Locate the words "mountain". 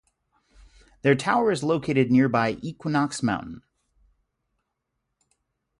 3.21-3.61